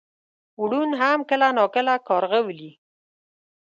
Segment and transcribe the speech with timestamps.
[0.69, 2.71] ړوند هم کله ناکله کارغه ولي.